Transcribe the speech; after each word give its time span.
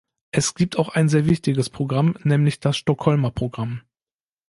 Es 0.31 0.55
gib 0.55 0.79
auch 0.79 0.89
ein 0.89 1.09
sehr 1.09 1.27
wichtiges 1.27 1.69
Programm, 1.69 2.17
nämlich 2.23 2.59
das 2.59 2.75
Stockholmer 2.75 3.29
Programm. 3.29 3.81